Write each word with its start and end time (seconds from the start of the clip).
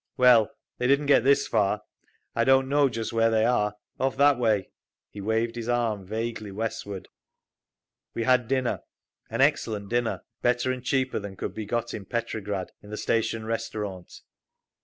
"Well, 0.17 0.49
they 0.79 0.87
didn't 0.87 1.05
get 1.05 1.23
this 1.23 1.45
far. 1.45 1.83
I 2.33 2.43
don't 2.43 2.67
know 2.67 2.89
just 2.89 3.13
where 3.13 3.29
they 3.29 3.45
are. 3.45 3.75
Off 3.99 4.17
that 4.17 4.39
way…." 4.39 4.71
He 5.11 5.21
waved 5.21 5.55
his 5.55 5.69
arm 5.69 6.07
vaguely 6.07 6.51
westward. 6.51 7.07
We 8.15 8.23
had 8.23 8.47
dinner—an 8.47 9.41
excellent 9.41 9.89
dinner, 9.89 10.23
better 10.41 10.71
and 10.71 10.83
cheaper 10.83 11.19
than 11.19 11.35
could 11.35 11.53
be 11.53 11.67
got 11.67 11.93
in 11.93 12.05
Petrograd—in 12.05 12.89
the 12.89 12.97
station 12.97 13.45
restaurant. 13.45 14.11